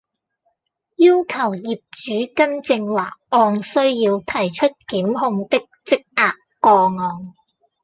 [0.95, 1.27] 要求
[1.57, 7.35] 業主更正或按需要提出檢控的積壓個案